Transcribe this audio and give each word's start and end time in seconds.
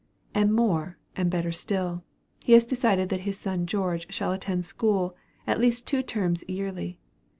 And 0.33 0.51
more, 0.51 0.97
and 1.15 1.29
better 1.29 1.51
still, 1.51 2.03
he 2.43 2.53
has 2.53 2.65
decided 2.65 3.09
that 3.09 3.19
his 3.19 3.37
son 3.37 3.67
George 3.67 4.11
shall 4.11 4.31
attend 4.31 4.65
school, 4.65 5.15
at 5.45 5.59
least 5.59 5.85
two 5.85 6.01
terms 6.01 6.43
yearly. 6.47 6.97